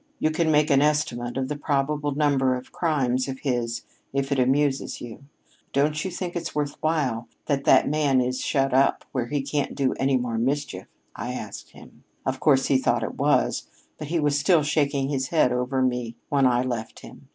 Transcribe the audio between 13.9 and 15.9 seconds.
but he was still shaking his head over